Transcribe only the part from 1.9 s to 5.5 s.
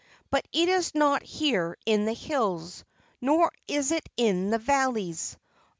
the hills, nor is it in the valleys.